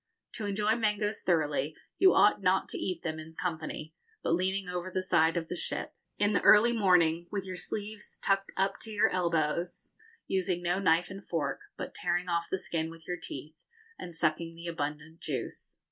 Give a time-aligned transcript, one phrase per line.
[0.33, 3.93] To enjoy mangoes thoroughly you ought not to eat them in company,
[4.23, 8.17] but leaning over the side of the ship, in the early morning, with your sleeves
[8.17, 9.91] tucked up to your elbows,
[10.25, 13.63] using no knife and fork, but tearing off the skin with your teeth,
[13.99, 15.77] and sucking the abundant juice.